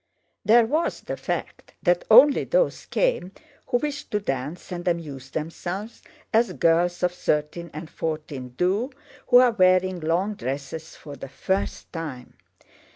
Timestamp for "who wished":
3.67-4.09